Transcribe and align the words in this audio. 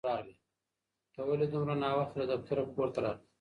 ته 1.13 1.21
ولې 1.27 1.45
دومره 1.49 1.75
ناوخته 1.83 2.17
له 2.21 2.25
دفتره 2.31 2.61
کور 2.75 2.87
ته 2.93 2.99
راغلې؟ 3.03 3.23